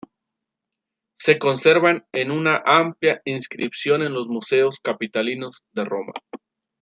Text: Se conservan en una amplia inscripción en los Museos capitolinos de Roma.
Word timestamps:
Se 1.19 1.37
conservan 1.37 2.07
en 2.11 2.31
una 2.31 2.63
amplia 2.65 3.21
inscripción 3.23 4.01
en 4.01 4.15
los 4.15 4.25
Museos 4.25 4.79
capitolinos 4.81 5.61
de 5.73 5.85
Roma. 5.85 6.13